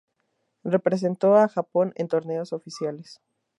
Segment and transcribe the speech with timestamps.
[0.63, 3.21] Representó a Japón en torneos oficiales.